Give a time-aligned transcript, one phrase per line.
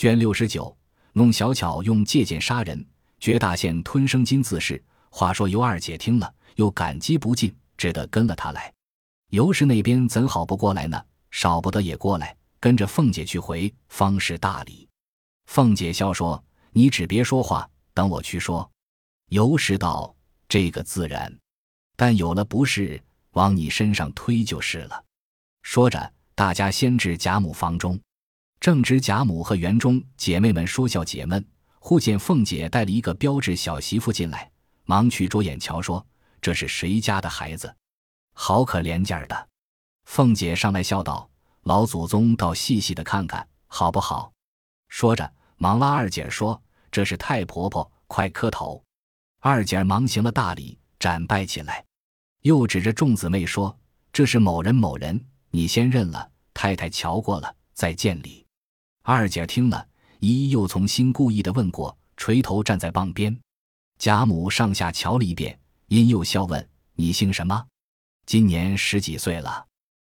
[0.00, 0.74] 卷六十九，
[1.12, 2.82] 弄小巧用借剑杀人，
[3.18, 4.82] 绝大限吞生金自是。
[5.10, 8.72] 话说尤二姐听了，又感激不尽，只得跟了他来。
[9.28, 10.98] 尤氏那边怎好不过来呢？
[11.30, 14.88] 少不得也过来，跟着凤姐去回，方是大礼。
[15.44, 16.42] 凤姐笑说
[16.72, 18.70] ：“你只别说话，等我去说。”
[19.28, 20.16] 尤氏道
[20.48, 21.30] ：“这个自然，
[21.94, 22.98] 但有了不是，
[23.32, 25.04] 往你身上推就是了。”
[25.60, 28.00] 说着，大家先至贾母房中。
[28.60, 31.42] 正值贾母和园中姐妹们说笑解闷，
[31.78, 34.50] 忽见凤姐带了一个标致小媳妇进来，
[34.84, 36.06] 忙去着眼瞧，说
[36.42, 37.74] ：“这是谁家的孩子？
[38.34, 39.48] 好可怜劲儿的。”
[40.04, 41.30] 凤姐上来笑道
[41.64, 44.30] ：“老祖宗倒细细的看看，好不好？”
[44.88, 48.84] 说着，忙拉二姐说：“这是太婆婆，快磕头。”
[49.40, 51.82] 二姐忙行了大礼，展拜起来，
[52.42, 53.74] 又指着众姊妹说
[54.12, 55.18] ：“这是某人某人，
[55.50, 56.30] 你先认了。
[56.52, 58.44] 太太瞧过了，再见礼。”
[59.02, 59.86] 二姐听了，
[60.18, 63.36] 一一又从心故意的问过，垂头站在傍边。
[63.98, 67.66] 贾母上下瞧了一遍，因又笑问：“你姓什么？
[68.26, 69.64] 今年十几岁了？”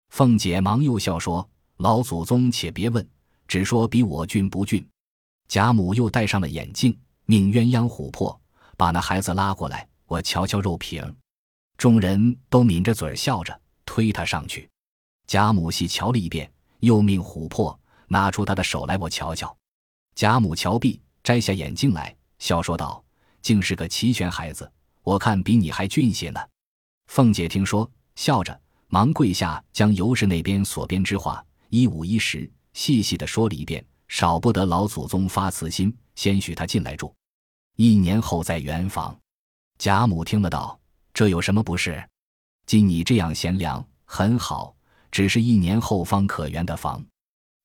[0.09, 1.47] 凤姐忙又笑说
[1.77, 3.05] ：“老祖宗且别问，
[3.47, 4.87] 只说比我俊不俊。”
[5.49, 8.39] 贾母又戴上了眼镜，命鸳鸯琥珀
[8.77, 11.03] 把那孩子拉过来，我瞧瞧肉瓶。
[11.75, 14.69] 众人都抿着嘴笑着，推他上去。
[15.25, 16.49] 贾母细瞧了一遍，
[16.81, 17.77] 又命琥珀。
[18.07, 19.55] 拿出他的手来，我瞧瞧。
[20.15, 23.03] 贾母瞧毕，摘下眼镜来，笑说道
[23.41, 24.71] ：“竟是个齐全孩子，
[25.03, 26.39] 我看比你还俊些呢。”
[27.07, 37.13] 凤姐听说，笑着忙跪下，将尤氏那边所编之话一五一十、细细的说了一遍，少不得老祖宗发慈心，先许他进来住，
[37.75, 39.17] 一年后再圆房。
[39.77, 40.79] 贾母听了道
[41.13, 42.01] ：“这有什么不是？
[42.65, 44.73] 今你这样贤良，很好，
[45.11, 47.03] 只是一年后方可圆的房。”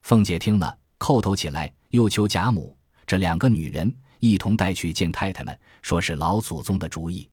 [0.03, 7.29] 凤姐听了，叩头起来，又求贾母这两个女人一同带去见太太们，说是老祖宗的主意。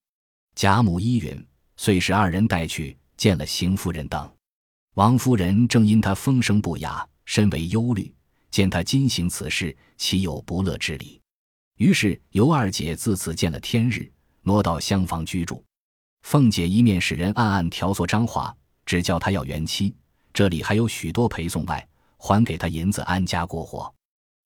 [0.56, 4.32] 贾母依允，遂使二人带去见了邢夫人等。
[4.96, 8.14] 王夫人正因她风声不雅，深为忧虑，
[8.50, 11.22] 见她今行此事，岂有不乐之理？
[11.78, 14.12] 于是尤二姐自此见了天日，
[14.42, 15.64] 挪到厢房居住。
[16.24, 18.56] 凤姐一面使人暗暗调唆张华，
[18.86, 19.96] 只叫他要原妻，
[20.34, 21.88] 这里还有许多陪送外。
[22.18, 23.94] 还给他银子安家过活。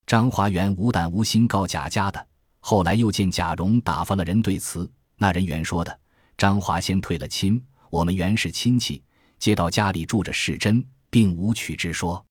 [0.05, 2.27] 张华元无胆无心告贾家的，
[2.59, 5.99] 后来又见贾蓉打发了人对词，那人原说的
[6.37, 9.01] ：“张华先退了亲，我们原是亲戚，
[9.39, 12.23] 接到家里住着是真，并无娶之说。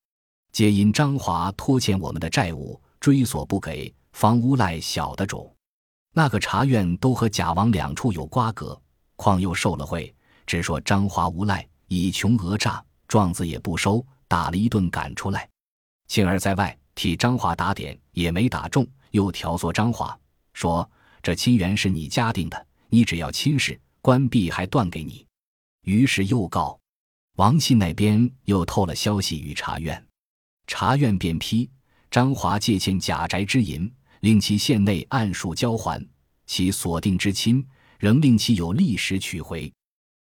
[0.53, 5.55] 皆因张华拖欠我们的债务，追索不给，方诬赖小的主。
[6.13, 8.79] 那个茶院都和贾王两处有瓜葛，
[9.17, 10.13] 况又受了贿，
[10.45, 15.49] 只说张华无赖，以穷讹诈，状子也不收。”打了一顿，赶出来。
[16.07, 20.17] 庆儿在外替张华打点，也没打中，又调唆张华
[20.53, 20.89] 说
[21.21, 25.27] ：“这亲缘是你家定的，你只要亲事，关闭还断给你。”
[25.83, 26.79] 于是又告
[27.39, 30.07] 王信那边又透了消息与茶院，
[30.69, 31.69] 茶院便批
[32.09, 36.01] 张华借欠贾宅之银，令其县内按数交还；
[36.47, 37.67] 其所定之亲，
[37.99, 39.73] 仍令其有立时取回。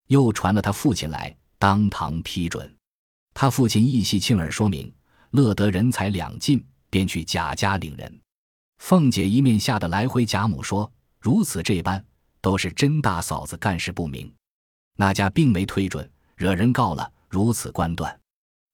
[0.07, 2.75] 又传了他父亲来，当堂批准。
[3.41, 4.93] 他父亲义系庆儿说明，
[5.31, 6.61] 乐得人财两尽，
[6.91, 8.21] 便去贾家领人。
[8.79, 12.05] 凤姐一面吓得来回贾母说：“如此这般，
[12.41, 14.29] 都是甄大嫂子干事不明，
[14.97, 18.21] 那家并没推准，惹人告了，如此关断。”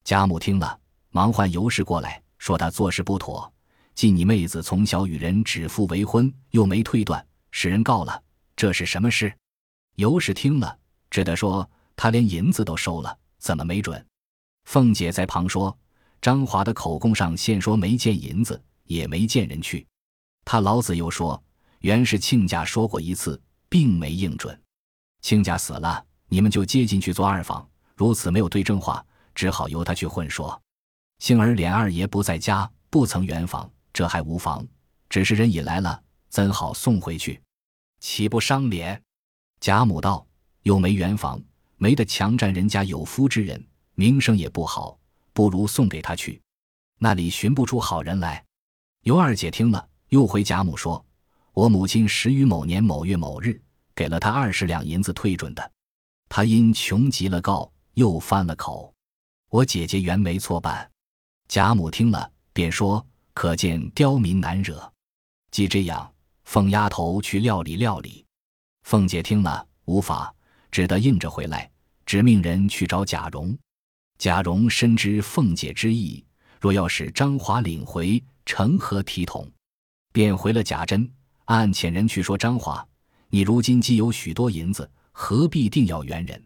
[0.03, 3.53] 贾母听了，忙唤尤氏过来，说他做事不妥。
[3.95, 8.19] 既你妹子从小与人指腹为婚，又没推断，使人告了，
[8.57, 9.31] 这是什么事？
[9.97, 10.79] 尤氏听了，
[11.11, 14.03] 只得说他连银子都收了，怎么没准？
[14.65, 15.77] 凤姐在旁说
[16.21, 19.87] ：“张华的口供上现说没见银子，也没见人去。
[20.45, 21.43] 他老子又说，
[21.81, 24.59] 原是亲家说过一次，并没应准。
[25.21, 27.67] 亲家死了，你们就接进去做二房。
[27.95, 29.05] 如此没有对正话，
[29.35, 30.61] 只好由他去混说。
[31.19, 34.67] 幸而琏二爷不在家，不曾圆房，这还无妨。
[35.09, 37.41] 只是人已来了，怎好送回去？
[38.01, 39.01] 岂不伤脸？”
[39.61, 40.27] 贾母道
[40.65, 41.41] ：“又没圆房，
[41.77, 43.65] 没得强占人家有夫之人。”
[43.95, 44.99] 名声也不好，
[45.33, 46.41] 不如送给他去，
[46.99, 48.45] 那里寻不出好人来。
[49.03, 51.05] 尤二姐听了，又回贾母说
[51.53, 53.61] ：“我母亲十于某年某月某日
[53.95, 55.73] 给了他二十两银子退准的，
[56.29, 58.93] 他因穷极了告，又翻了口。
[59.51, 60.91] 我姐姐原没错办。”
[61.47, 64.93] 贾母听了，便说：“可见刁民难惹。
[65.51, 66.13] 既这样，
[66.45, 68.25] 凤丫头去料理料理。”
[68.83, 70.35] 凤姐听了，无法，
[70.71, 71.71] 只得应着回来，
[72.07, 73.57] 只命人去找贾蓉。
[74.19, 76.25] 贾蓉深知凤姐之意，
[76.61, 79.51] 若要使张华领回，成何体统？
[80.13, 81.11] 便回了贾珍，
[81.47, 82.87] 暗遣人去说张华
[83.29, 86.43] ：“你如今既有许多银子，何必定要援人？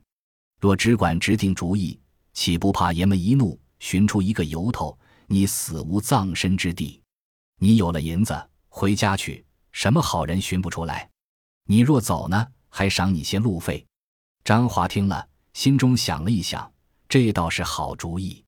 [0.60, 1.98] 若只管直定主意，
[2.32, 7.00] 岂不怕爷们一怒，寻出一个由头，你死无葬身之地？
[7.60, 8.34] 你有了银子，
[8.68, 11.08] 回家去，什么好人寻不出来？
[11.66, 13.86] 你若走呢，还赏你些路费。”
[14.42, 16.72] 张华听了，心中想了一想，
[17.08, 18.44] 这倒是好主意。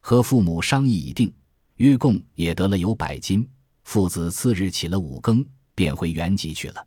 [0.00, 1.34] 和父母商议已定，
[1.76, 3.48] 约贡也得了有百金。
[3.82, 5.44] 父子次日起了五更，
[5.74, 6.86] 便回原籍去了。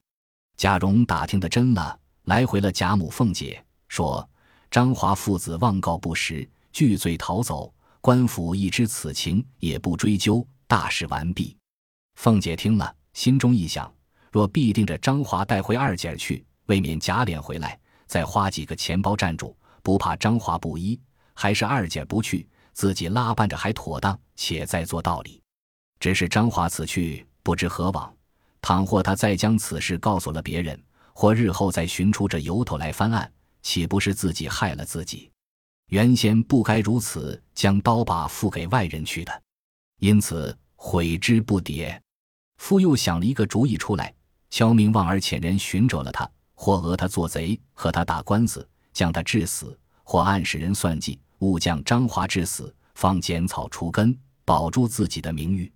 [0.58, 4.28] 贾蓉打听的真了，来回了贾母、凤姐，说
[4.72, 7.74] 张华父子妄告不实，拒罪逃走。
[8.02, 11.58] 官府一知此情，也不追究，大事完毕。
[12.16, 13.94] 凤姐听了，心中一想：
[14.32, 17.78] 若必定着张华带回二姐去，未免贾琏回来，
[18.08, 20.98] 再花几个钱包站住，不怕张华不依；
[21.42, 22.46] 还是二姐不去。
[22.74, 25.42] 自己拉伴着还妥当，且再做道理。
[26.02, 28.14] 只是张华此去不知何往，
[28.62, 30.82] 倘或他再将此事告诉了别人，
[31.14, 33.30] 或日后再寻出这由头来翻案，
[33.62, 35.32] 岂不是自己害了自己？
[35.88, 39.42] 原先不该如此将刀把付给外人去的，
[40.00, 41.98] 因此悔之不迭。
[42.58, 44.14] 父又想了一个主意出来，
[44.50, 49.68] 敲明望儿遣人寻找了他，或讹他做贼，和他打官司，将他致死；
[50.04, 51.20] 或暗使人算计。
[51.40, 55.72] 误将张华致死，方剪草除根，保住自己的名誉。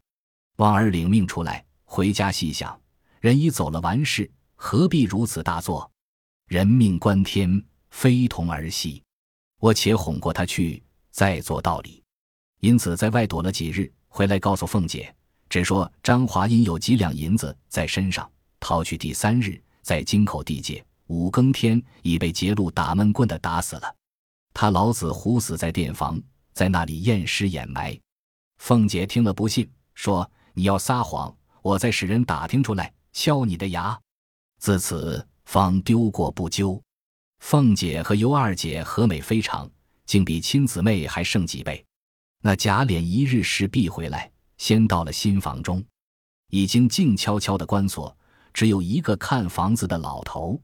[0.57, 2.79] 望儿领命出来，回家细想，
[3.19, 5.89] 人已走了完事，何必如此大作？
[6.47, 9.01] 人命关天，非同儿戏。
[9.59, 12.03] 我且哄过他去，再做道理。
[12.59, 15.13] 因此在外躲了几日，回来告诉凤姐，
[15.49, 18.29] 只说张华因有几两银子在身上，
[18.59, 23.95] 逃去第三日，在京口地界五更天已被劫路打闷棍的打死了。
[24.53, 26.21] 他老子胡死在店房，
[26.53, 27.99] 在那里验尸掩埋。
[28.57, 33.99] 凤姐听了不信，说：“你要撒谎，我再使人打听出来，敲你的牙。”
[34.59, 36.81] 自此方丢过不究。
[37.39, 39.69] 凤姐和尤二姐和美非常，
[40.05, 41.83] 竟比亲姊妹还胜几倍。
[42.41, 45.83] 那贾琏一日时必回来，先到了新房中，
[46.49, 48.15] 已经静悄悄的关锁，
[48.53, 50.61] 只有一个看房子的老头。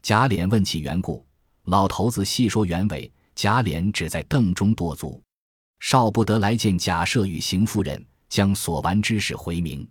[0.00, 1.26] 贾琏问起缘故，
[1.64, 3.12] 老头子细说原委。
[3.34, 5.22] 贾琏只在凳中跺足，
[5.80, 9.86] 少不得来见贾赦与邢夫人，将所完之事回明。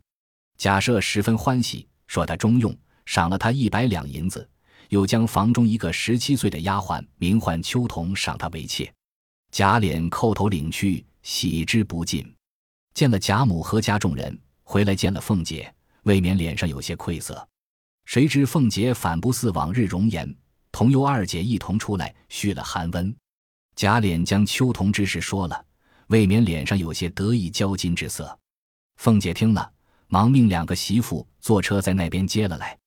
[0.57, 2.75] 贾赦十分欢喜，说他中用，
[3.05, 4.47] 赏了他一百两银子，
[4.89, 8.91] 又将房中一个十七岁的丫鬟，名唤秋桐，赏他为妾。
[9.51, 12.33] 贾琏叩头领去，喜之不尽。
[12.93, 15.73] 见了贾母和家众人，回来见了凤姐，
[16.03, 17.45] 未免脸上有些愧色。
[18.05, 20.33] 谁知凤姐反不似往日容颜，
[20.71, 23.15] 同由二姐一同出来续了寒温。
[23.75, 25.65] 贾琏将秋桐之事说了，
[26.07, 28.37] 未免脸上有些得意交金之色。
[28.97, 29.71] 凤姐听了，
[30.07, 32.77] 忙命两个媳妇坐车在那边接了来，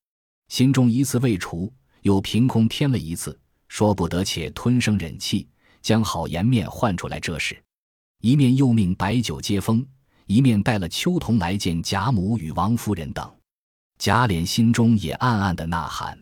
[0.48, 1.72] 心中一次未除，
[2.02, 3.38] 又凭空添了一次，
[3.68, 5.48] 说不得，且吞声忍气，
[5.82, 7.18] 将好颜面换出来。
[7.18, 7.60] 这事，
[8.20, 9.84] 一面又命摆酒接风，
[10.26, 13.28] 一面带了秋桐来见贾母与王夫人等。
[13.98, 16.16] 贾琏心中也暗暗的呐喊。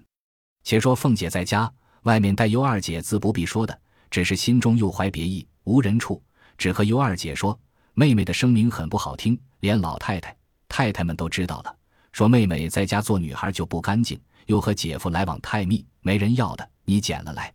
[0.62, 1.70] 且说凤姐在家，
[2.05, 3.78] 外面带尤二姐，自不必说的。
[4.14, 6.22] 只是心中又怀别意，无人处，
[6.56, 7.58] 只和尤二姐说
[7.94, 10.37] ：“妹妹的声名很不好听，连老太太、
[10.69, 11.76] 太太们都知道了。
[12.12, 16.70] 说妹妹在家做女孩就不干净，又和姐夫来往太密，没人要的。
[16.84, 17.53] 你捡了来，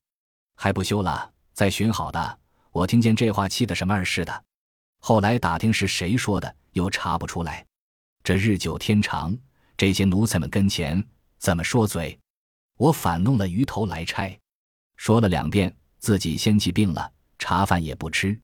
[0.58, 2.40] 还不休了，再寻好的。
[2.74, 4.44] 我听见这话，气得什么儿似的。
[5.00, 7.66] 后来打听是谁说的，又查不出来。
[8.22, 9.34] 这日久天长，
[9.78, 11.02] 这些奴才们跟前
[11.38, 12.20] 怎么说嘴？
[12.76, 14.38] 我反弄了鱼头来拆，
[14.98, 18.40] 说了两遍。”自己先气病了，茶饭也不吃。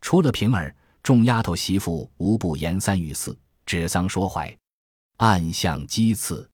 [0.00, 4.56] 除了平儿，众丫头媳妇无不言三语四，指桑说槐，
[5.18, 6.48] 暗向讥刺。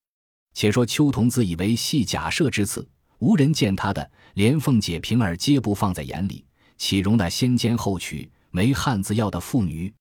[0.55, 2.87] 且说秋桐自以为系假设之词，
[3.19, 6.45] 无人见他的，连凤姐、平儿皆不放在眼里，
[6.77, 9.93] 岂容那先奸后娶、没汉子要的妇女？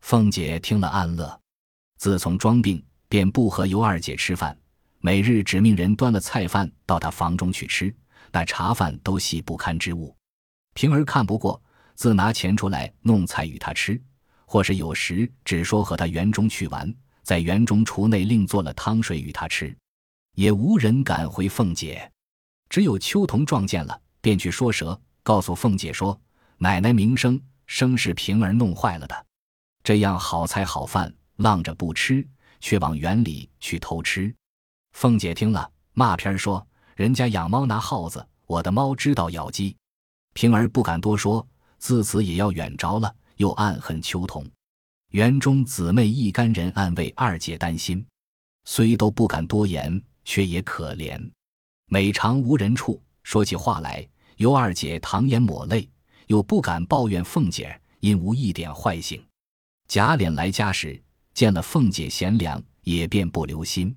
[0.00, 1.40] 凤姐听了暗乐。
[1.98, 4.56] 自从装病，便不和尤二姐吃饭，
[5.00, 7.92] 每日只命人端了菜饭到她房中去吃。
[8.36, 10.14] 那茶饭都系不堪之物，
[10.74, 11.58] 平儿看不过，
[11.94, 13.98] 自拿钱出来弄菜与他吃；
[14.44, 19.74] 或是有时只说和他园中去玩，在园中厨内另做了汤水与他吃，
[20.34, 22.12] 也无人敢回凤姐。
[22.68, 26.20] 只有秋桐撞见了，便去说蛇，告诉凤姐说
[26.60, 29.26] ：“奶奶名声生是平儿弄坏了的，
[29.82, 32.22] 这样好菜好饭浪着不吃，
[32.60, 34.30] 却往园里去偷吃。”
[34.92, 36.68] 凤姐听了，骂片儿说。
[36.96, 39.76] 人家养猫拿耗子，我的猫知道咬鸡。
[40.32, 44.42] 平儿不敢多说，自此也要远着了，又暗恨秋桐。
[45.10, 48.02] 园中姊妹一干人暗为二姐担心，
[48.64, 51.20] 虽都不敢多言，却也可怜。
[51.90, 55.86] 每常无人处，说起话来，尤二姐淌眼抹泪，
[56.28, 59.22] 又不敢抱怨凤姐，因无一点坏性。
[59.86, 60.98] 贾琏来家时，
[61.34, 63.94] 见了凤姐贤良，也便不留心。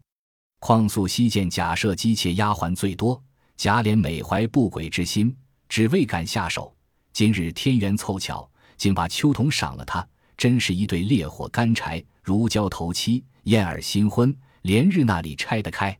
[0.59, 3.21] 况素昔见贾赦姬妾丫鬟最多，
[3.55, 5.35] 贾琏每怀不轨之心，
[5.69, 6.73] 只未敢下手。
[7.13, 8.47] 今日天缘凑巧，
[8.77, 10.05] 竟把秋桐赏了他，
[10.37, 15.97] 真是一对烈火干柴，如胶头漆，燕尔新婚，连日那里拆得开？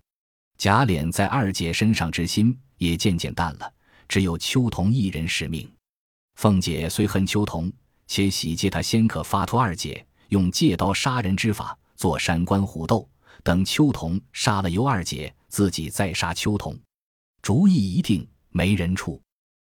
[0.57, 3.73] 贾琏在二姐身上之心也渐渐淡了，
[4.09, 5.69] 只有秋桐一人是命。
[6.35, 7.71] 凤姐虽恨秋桐，
[8.07, 13.07] 且喜借他先可发脱二姐用借刀杀人之法做山关虎斗，
[13.43, 16.77] 等秋桐杀了尤二姐，自己再杀秋桐。
[17.41, 19.21] 主意一定，没人处。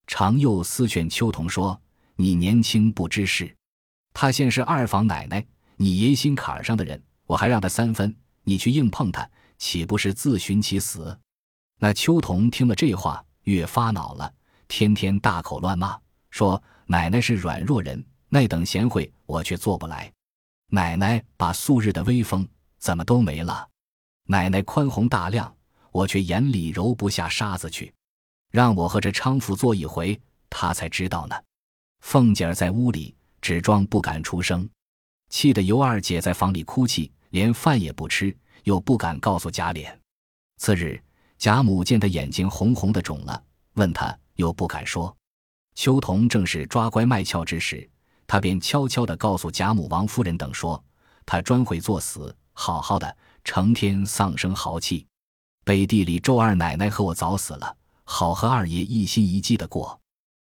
[0.07, 1.81] 常又私劝秋桐说
[2.17, 3.55] ：“你年轻不知事，
[4.13, 5.45] 他现是二房奶奶，
[5.77, 11.17] 你爷心坎上的人，我还让他三分，你去硬碰他。”岂不是自寻其死？
[11.79, 14.31] 那秋桐听了这话，越发恼了，
[14.67, 15.97] 天天大口乱骂，
[16.29, 20.13] 说：“奶奶是软弱人，那等贤惠我却做不来。
[20.71, 22.47] 奶奶把素日的威风
[22.85, 23.67] 怎么都没了？
[24.25, 25.57] 奶奶宽宏大量，
[25.91, 27.91] 我却眼里揉不下沙子去。
[28.51, 31.35] 让我和这娼妇做一回，他才知道呢。”
[32.05, 34.69] 凤姐儿在屋里只装不敢出声，
[35.31, 38.37] 气得尤二姐在房里哭泣，连饭也不吃。
[38.65, 39.91] 又不敢告诉贾琏。
[40.59, 41.03] 次日，
[41.39, 43.43] 贾母见她眼睛红红的肿了，
[43.75, 45.15] 问她又不敢说。
[45.75, 47.89] 秋桐正是抓乖卖俏之时，
[48.27, 50.83] 她便悄悄地告诉贾母、王夫人等说
[51.25, 55.07] ：“她专会作死，好好的，成天丧生豪气，
[55.65, 60.01] 背地里咒二奶奶和我早死了，好和二爷一心一计的过。”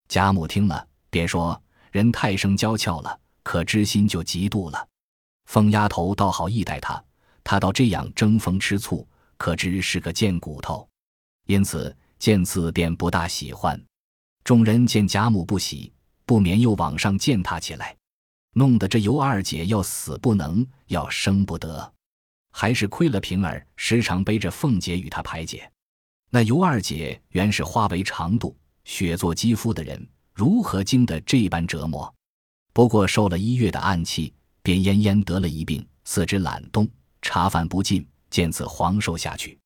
[0.09, 4.89] 贾母听了，便说：“人太生娇俏了，可知心就嫉妒了。
[5.47, 7.03] 疯丫头倒好意待他。”
[7.47, 9.07] 他倒这样争风吃醋，
[9.37, 10.89] 可知是个贱骨头，
[11.47, 13.79] 因此见次便不大喜欢。
[14.45, 15.93] 众人见贾母不喜，
[16.25, 17.95] 不免又往上践踏起来，
[18.55, 21.94] 弄得这尤二姐要死不能，要生不得。
[22.57, 25.69] 还是亏了平儿，时常背着凤姐与他排解。
[26.31, 32.15] 那尤二姐原是花为长度、雪作肌肤的人，如何经得这般折磨？
[32.73, 34.33] 不过受了一月的暗器，
[34.63, 36.89] 便奄奄得了一病，四肢懒动。
[37.23, 39.59] 茶饭不进，见此黄瘦下去。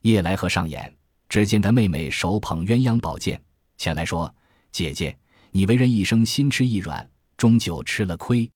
[0.00, 0.96] 夜来和上演，
[1.28, 3.38] 只见他妹妹手捧鸳鸯宝剑
[3.76, 4.34] 前来说
[4.72, 5.14] ：“姐姐，
[5.50, 7.06] 你为人一生心痴意软，
[7.36, 8.50] 终究吃了亏。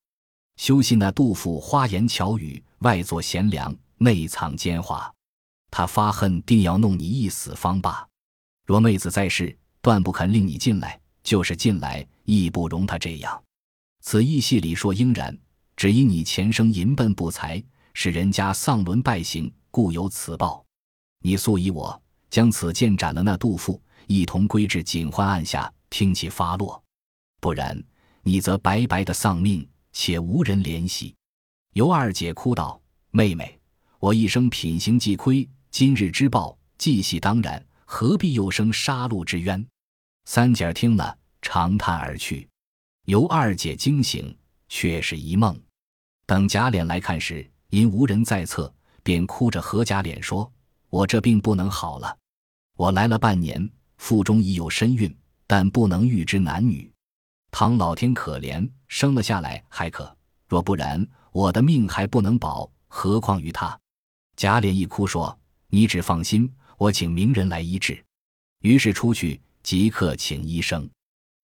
[0.56, 5.10] 休信那杜甫花言巧语，外作贤良，内藏奸猾。
[5.70, 8.06] 他发恨，定要弄你一死方罢。
[8.66, 13.42] 若妹子在世，断不肯令你进来；就是进来，亦不容他这样。
[14.02, 15.36] 此义戏里说应然，
[15.74, 17.60] 只因你前生淫笨不才。”
[17.96, 20.64] 使人家丧伦败行，故有此报。
[21.20, 26.82] 你速以我将此剑斩了那杜甫，一同归至警幻案下，听其发落。
[27.40, 27.80] 不然，
[28.24, 31.14] 你则白白的丧命，且无人怜惜。
[31.74, 33.58] 尤二姐哭道：“妹妹，
[33.98, 39.66] 我一生品行既亏，今日之报既系当然，何必又生杀戮之冤？”
[40.24, 42.48] 三姐听了，长叹而去。
[43.06, 44.36] 尤二姐惊醒，
[44.68, 45.60] 却是一梦。
[46.26, 50.50] 等贾琏来看时，因无人在侧，便哭着和贾琏说
[50.90, 52.16] ：“我这病不能好了。
[52.76, 55.12] 我来了半年，腹中已有身孕，
[55.48, 56.88] 但不能预知男女。
[57.50, 60.04] 倘老天可怜，生了下来还可；
[60.46, 61.04] 若不然，
[61.34, 63.76] 我的命还不能保，何况于他？”
[64.38, 65.36] 贾琏一哭说
[65.66, 66.48] ：“你只放心，
[66.78, 68.00] 我请名人来医治。”
[68.62, 70.88] 于是出去即刻请医生。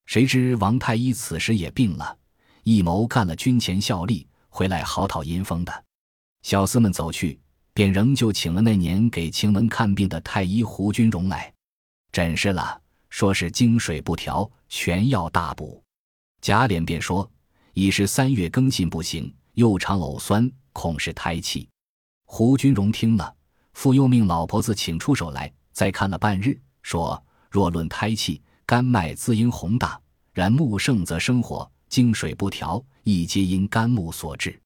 [0.06, 2.16] 谁知王太医此时也病了，
[2.62, 5.84] 一谋干了军前效力，回来好讨阴风的。
[6.42, 7.40] 小厮们走去，
[7.74, 11.52] 便仍旧请了那年给晴雯看病的太医胡君荣来
[12.12, 15.82] 诊视了，说是经水不调，全要大补。
[16.40, 17.28] 贾琏便说
[17.74, 21.68] ：“已是三月更新不行，又尝呕酸，恐是胎气。”
[22.26, 23.34] 胡君荣听了，
[23.72, 30.00] 复又命老婆子请出手来，再看了半日，说：“若论胎气，肝脉自应宏大，
[30.32, 34.60] 然木盛则生火，经水不调，亦皆因肝木所致。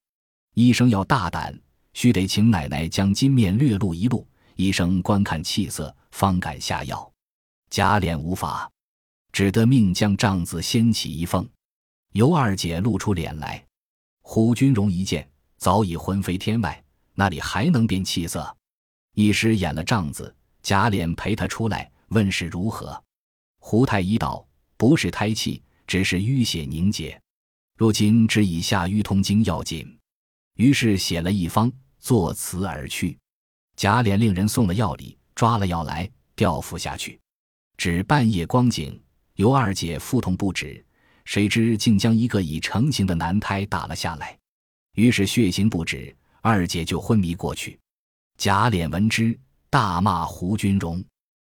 [0.53, 1.57] 医生要大胆。”
[1.95, 4.27] 须得请奶奶将金面略露一录，
[4.57, 7.09] 医生观看气色，方敢下药。
[7.69, 8.69] 贾琏无法，
[9.31, 11.47] 只得命将帐子掀起一缝。
[12.11, 13.65] 尤二姐露出脸来，
[14.27, 18.57] 胡君荣一见，早已魂飞天外，那里还能辨气色？
[19.13, 23.01] 一时掩了帐子，贾琏陪他出来，问是如何。
[23.59, 24.45] 胡太医道
[24.77, 27.21] ：“不是胎气，只是淤血凝结。
[27.77, 29.95] 如今只以下淤通经要紧。”
[30.57, 33.17] 于是写了一方，作辞而去。
[33.77, 37.21] 贾琏令人送了药礼，抓了药来吊服下去。
[37.77, 38.99] 只半夜光景，
[39.35, 40.84] 尤二姐腹痛不止，
[41.25, 44.37] 谁知竟将一个已成型的男胎打了下来。
[44.95, 47.77] 于是血行不止，二姐就昏迷过去。
[48.37, 49.37] 贾琏闻之，
[49.69, 51.03] 大骂胡君荣，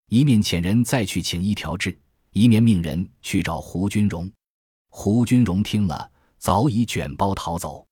[0.09, 1.97] 一面遣人再去请医调治，
[2.33, 4.31] 一面命人去找胡君荣。
[4.91, 7.87] 胡君荣听了，早已卷包逃走。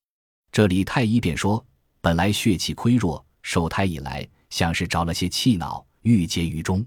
[0.51, 1.65] 这里太医便说
[2.01, 6.85] ：“本来血气亏弱，受胎以来，像是着了些气恼，郁结于中。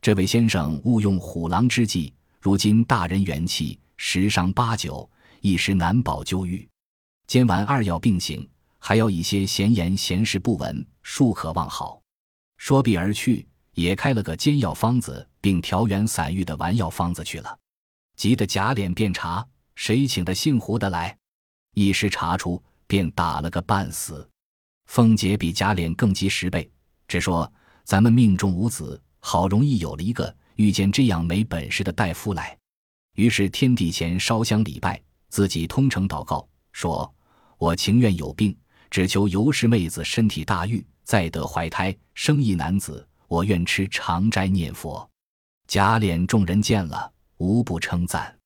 [0.00, 5.08] 这位先生误用虎狼之计，如今大人元气十伤八九，
[5.42, 6.66] 一时难保就愈。
[7.26, 12.00] 煎丸二药并行，还要一些闲言闲事不闻，庶可望好。”
[12.56, 17.58] 说毕而去，也开了个煎药方子，并调元散郁的丸药方子去了。
[18.16, 21.14] 急得贾琏便查谁请的姓胡的来，
[21.74, 22.60] 一时查出。
[22.86, 24.28] 便打了个半死，
[24.86, 26.68] 凤姐比贾琏更急十倍，
[27.06, 27.48] 只说
[27.84, 32.58] 咱们命中无子，好容易有了一个，遇见这样没本事的大夫来，
[33.14, 37.12] 于是天地前烧香礼拜，自己通诚祷告，说
[37.58, 38.56] ：“我情愿有病，
[38.90, 45.08] 只求尤氏妹子身体大愈，再得怀胎生一男子，我愿吃长斋念佛。”
[45.66, 48.36] 贾琏众人见了，无不称赞。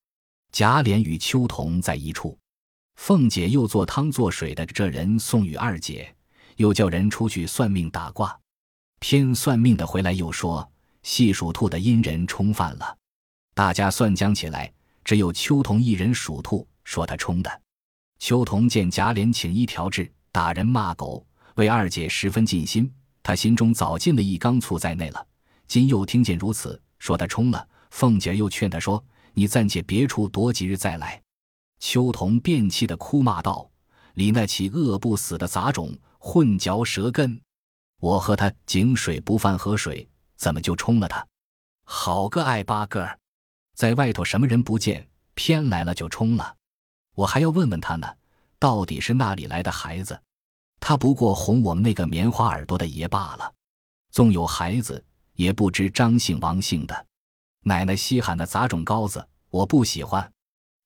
[0.51, 2.37] 贾琏与秋桐在一处。
[2.95, 6.15] 凤姐又做汤做水的这人送与二姐，
[6.57, 8.39] 又叫人出去算命打卦。
[8.99, 10.71] 偏算命的回来又说
[11.03, 12.97] 细属兔的阴人冲犯了，
[13.55, 14.69] 大家算将起来，
[15.05, 17.61] 只有秋桐一人属兔，说他冲的。
[18.19, 22.91] 秋桐见贾琏请医调治，打人骂狗，为二姐十分尽心，
[23.23, 25.25] 他心中早进了一缸醋在内了。
[25.67, 27.65] 今又听见如此，说他冲了。
[27.91, 29.01] 凤姐又劝他说
[29.33, 31.21] ：“你暂且别处，躲几日再来。”
[31.79, 33.69] 秋桐便气的哭骂道
[34.15, 37.39] ：“李那起饿不死的杂种，混嚼舌根！
[38.01, 41.25] 我和他井水不犯河水，怎么就冲了他？
[41.85, 43.17] 好个爱八个儿，
[43.75, 46.55] 在外头什么人不见，偏来了就冲了。
[47.13, 48.07] 我还要问问他呢，
[48.57, 50.19] 到底是那里来的孩子？
[50.79, 53.53] 他不过哄我们那个棉花耳朵的爷罢了。
[54.11, 57.05] 纵有孩子，也不知张姓王姓的。
[57.63, 60.31] 奶奶稀罕的杂种羔子，我不喜欢。”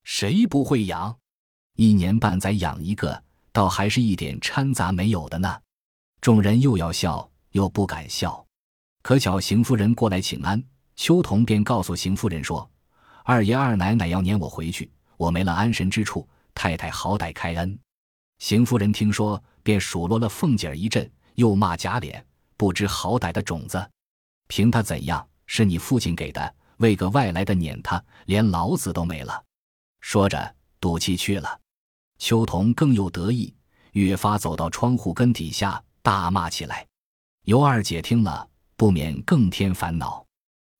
[0.02, 1.16] 谁不会养？
[1.76, 3.22] 一年半载养一个，
[3.52, 5.60] 倒还是一点掺杂没有的呢。
[6.20, 8.44] 众人又要笑，又不敢笑。
[9.02, 10.62] 可巧邢夫人过来请安，
[10.96, 12.68] 秋桐便告诉邢夫人说
[13.24, 16.28] ：“二爷二奶奶要撵我回去，我没了安身之处。
[16.54, 17.78] 太太好歹开恩。”
[18.38, 22.20] 邢夫人听说，便数落了凤姐儿一阵，又骂贾琏
[22.56, 23.90] 不知好歹的种子。
[24.48, 29.44] 凭他怎样，是你父亲给的，为个外来的撵他，连老子都没了。
[30.00, 31.60] 说着，赌气去了。
[32.18, 33.54] 秋桐更又得意，
[33.92, 36.86] 越发走到窗户根底下大骂起来。
[37.44, 40.26] 尤二姐听了，不免更添烦恼。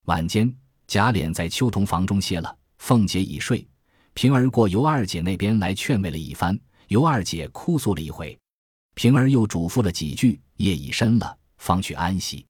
[0.05, 0.53] 晚间，
[0.91, 3.65] 贾琏在秋桐房中歇了，凤姐已睡。
[4.13, 8.37] 平儿过尤二姐那边来劝慰了一番，尤二姐哭诉了一回，
[8.93, 12.45] 平儿又嘱咐了几句，夜已深了，方去安息。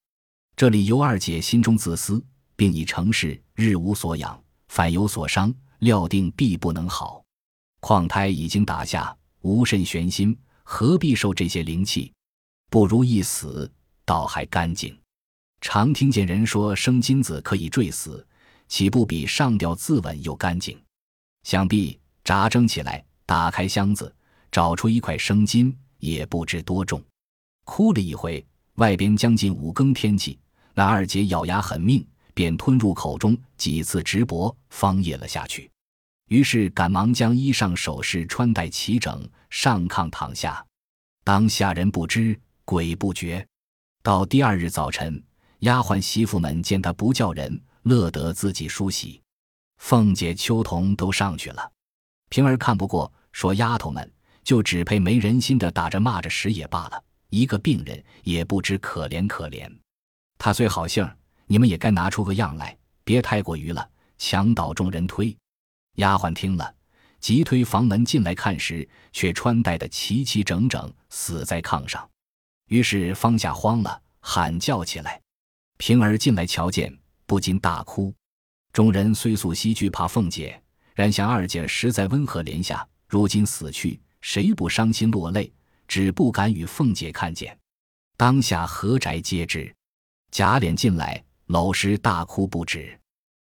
[0.55, 2.19] 这里尤二姐心中自私，
[2.55, 5.53] 并已成事，日无所养，反有所伤。
[5.77, 7.23] 料定必不能好，
[7.79, 12.11] 况胎已经打下，无甚悬心，何必受这些灵气？
[12.71, 13.71] 不如一死，
[14.03, 14.97] 倒还干净。
[15.59, 18.25] 常听见人说生金子可以坠死，
[18.71, 20.79] 岂不比上吊自刎又干净？
[21.43, 24.15] 想必扎蒸起来，打开箱子，
[24.49, 27.03] 找出一块生金，也不知多重。
[27.65, 28.43] 哭了一回，
[28.75, 30.39] 外边将近五更天气，
[30.73, 35.69] 那二姐咬牙狠命，便吞入口中几次直搏，方咽了下去。
[36.29, 40.65] 于是赶忙将衣裳首饰穿戴齐整，上炕躺下。
[41.25, 43.45] 当下人不知，鬼不觉。
[44.01, 45.21] 到第二日早晨，
[45.59, 49.21] 丫鬟媳妇们见他不叫人，乐得自己梳洗。
[49.77, 51.71] 凤姐、秋桐都上去了。
[52.29, 54.09] 平儿看不过，说：“丫头们
[54.43, 59.69] 就只配没人心的打着骂着使也罢了，一个病人也不知可怜可怜。
[60.37, 61.09] 他虽好性
[61.45, 65.35] 你们也该拿出个样来，别太过于了，墙倒众人推。”
[65.97, 66.73] 丫鬟听了，
[67.19, 72.09] 急推房门进来看时，却穿戴的齐齐整整，死在炕上。
[72.67, 75.21] 于是方下慌了，喊叫起来。
[75.77, 76.97] 平儿进来瞧见，
[77.31, 78.13] 不禁大哭。
[78.73, 80.61] 众人虽素惜惧怕凤姐，
[80.93, 85.49] 然想二姐实在温和怜下，如今死去，谁不伤心落泪？
[85.87, 87.57] 只不敢与凤姐看见。
[88.17, 89.73] 当下何宅皆知。
[90.29, 92.99] 贾琏进来，搂尸大哭不止。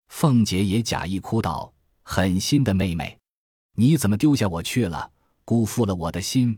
[0.07, 1.73] 凤姐也假意哭道。
[2.03, 3.19] 狠心的妹妹，
[3.75, 5.11] 你怎么丢下我去了，
[5.43, 6.57] 辜负了我的心？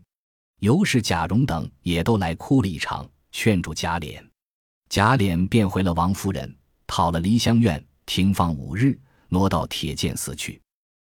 [0.59, 4.23] 尤氏、贾蓉等也都来哭了一场，劝住贾琏。
[4.89, 6.55] 贾琏便回了王夫人，
[6.87, 10.61] 讨了梨香院，停放五日，挪到铁剑寺去。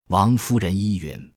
[0.09, 1.33] 王夫人依允，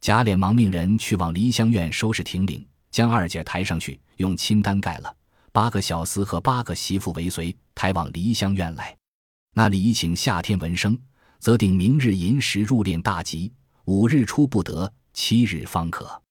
[0.00, 5.16] 贾琏忙命人去往梨香院收拾亭领，将二姐抬上去，用青单盖了。
[5.52, 8.96] 八个小厮和八个媳妇为随，抬往梨香院来。
[9.54, 10.96] 那里已请夏天闻声，
[11.38, 13.52] 则定明日寅时入殓大吉，
[13.84, 16.22] 五日出不得，七日方可。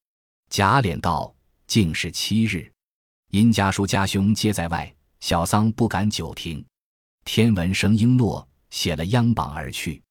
[0.49, 1.35] 贾琏道
[1.67, 2.71] ：“竟是七日。”
[3.31, 6.65] 因家叔家兄皆在外，小丧不敢久停。
[7.31, 10.01] 天闻声应落，写了央榜而去。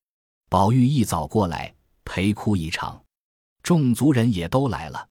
[0.49, 3.03] 宝玉一早过来，陪哭一场。
[3.61, 5.05] 众族人也都来了。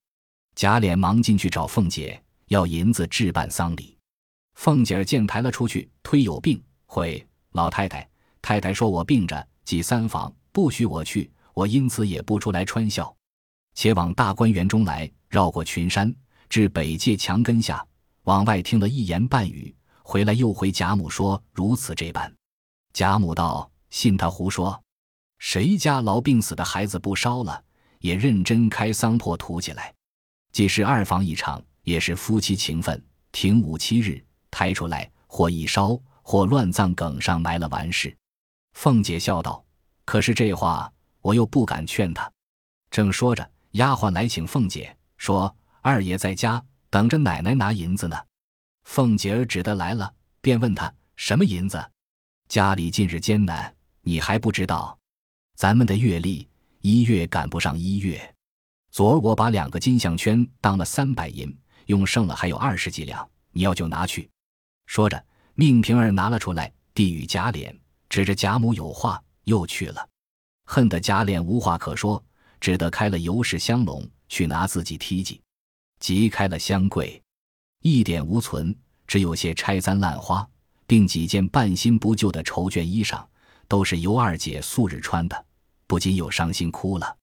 [0.55, 2.17] 贾琏忙进去找凤姐，
[2.47, 3.97] 要银子置办丧礼。
[4.53, 8.09] 凤姐儿见抬了出去，推有病，回老太太。
[8.41, 13.13] 太太说我病着，即三房不许我去，我因此也不出来穿孝。
[13.73, 16.15] 且往大观园中来，绕过群山，
[16.47, 17.85] 至北界墙根下，
[18.23, 19.75] 往外听了一言半语，
[20.09, 22.33] 回来又回贾母说如此这般。
[22.93, 24.81] 贾母道：“信他胡说，
[25.37, 27.61] 谁家痨病死的孩子不烧了，
[27.99, 29.93] 也认真开丧破土起来。
[30.53, 38.15] 既是二房一场，也是夫妻情分，停五七日，抬出来，或一烧，或乱葬梗上埋了完事。”
[38.79, 39.61] 凤姐笑道
[40.05, 40.89] ：“可是这话，
[41.19, 42.31] 我又不敢劝他。”
[42.89, 43.51] 正说着。
[43.71, 48.17] 丫鬟来请凤姐，说：“二爷在家等着奶奶拿银子呢。”
[48.87, 51.91] 凤姐儿只得来了，便问他什么银子。
[52.47, 54.97] 家里近日艰难，你还不知道？
[55.55, 56.47] 咱们的月例
[56.79, 58.33] 一月赶不上一月。
[58.89, 61.55] 昨儿我把两个金项圈当了三百银，
[61.87, 64.27] 用剩了还有二十几两，你要就拿去。
[64.87, 65.23] 说着，
[65.53, 67.77] 命平儿拿了出来，递与贾琏，
[68.09, 70.09] 指着贾母有话，又去了。
[70.65, 72.23] 恨得贾琏无话可说。
[72.59, 75.39] 只得开了尤氏香笼去拿自己梯级，
[75.99, 77.21] 即开了香柜，
[77.81, 80.47] 一点无存，只有些拆簪烂花，
[80.85, 83.23] 并几件半新不旧的绸绢衣裳，
[83.67, 85.45] 都是尤二姐素日穿的，
[85.85, 87.17] 不禁又伤心哭了。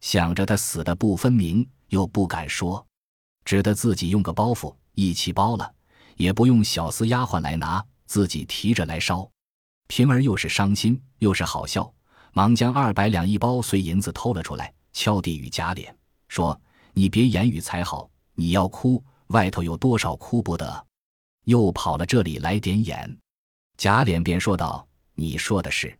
[0.00, 2.84] 想着她死的不分明，又不敢说，
[3.44, 5.74] 只得自己用个包袱一起包了，
[6.16, 9.28] 也不用小厮丫鬟来拿，自己提着来烧。
[9.86, 11.92] 平儿又是伤心又是好笑。
[12.34, 15.86] 忙将二百两一包碎银子偷了出来，敲地与贾琏
[16.28, 16.58] 说
[16.94, 20.86] ：“你别言语才好，你要哭，外头有多少哭不得？”
[21.44, 23.18] 又跑了这里来点眼。
[23.76, 25.92] 贾琏便说道：“你说的是。”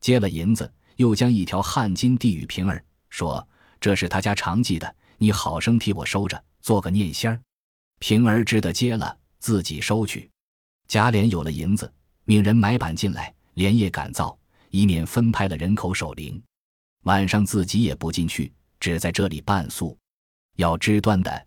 [0.00, 3.46] 接了银子，又将一条汗巾递与平儿，说
[3.80, 7.40] ：“这是他家常记的，你好生替我收着，做个念仙儿。”
[7.98, 10.30] 平儿只得接了，自己收去。
[10.86, 11.92] 贾琏有了银子，
[12.24, 14.38] 命人买板进来，连夜赶造。
[14.70, 16.42] 以免分派了人口守灵，
[17.04, 19.96] 晚上自己也不进去，只在这里半宿。
[20.56, 21.46] 要知端的，